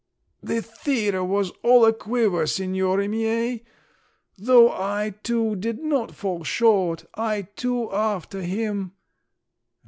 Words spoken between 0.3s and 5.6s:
The theatre was all a quiver, signori miei! though I too